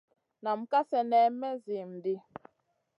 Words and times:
Nam 0.43 0.59
ka 0.71 0.79
slenè 0.89 1.21
may 1.39 1.55
zihim 1.63 1.91
ɗi. 2.03 2.15